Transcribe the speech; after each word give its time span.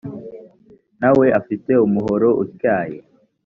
na 1.01 1.09
we 1.17 1.25
afite 1.39 1.71
umuhoro 1.85 2.27
utyaye 2.43 2.97